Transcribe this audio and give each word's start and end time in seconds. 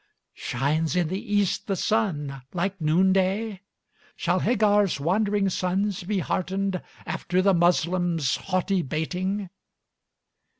Shines 0.33 0.95
in 0.95 1.09
the 1.09 1.31
East 1.35 1.67
the 1.67 1.75
sun, 1.75 2.41
like 2.53 2.81
noonday? 2.81 3.61
Shall 4.15 4.39
Hagar's 4.39 4.99
wandering 4.99 5.47
sons 5.49 6.01
be 6.03 6.17
heartened 6.17 6.81
After 7.05 7.39
the 7.39 7.53
Moslem's 7.53 8.35
haughty 8.37 8.81
baiting? 8.81 9.51